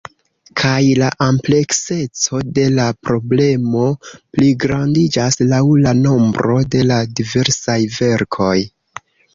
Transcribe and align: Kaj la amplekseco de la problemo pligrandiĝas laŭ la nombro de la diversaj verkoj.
Kaj 0.59 0.77
la 1.01 1.09
amplekseco 1.25 2.39
de 2.59 2.65
la 2.79 2.87
problemo 3.09 3.85
pligrandiĝas 4.09 5.41
laŭ 5.53 5.63
la 5.85 5.97
nombro 6.03 6.59
de 6.77 6.85
la 6.91 7.01
diversaj 7.23 7.81
verkoj. 8.01 8.55